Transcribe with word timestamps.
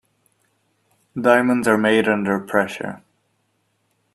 Diamonds 1.15 1.67
are 1.67 1.77
made 1.77 2.07
under 2.07 2.39
pressure. 2.39 3.03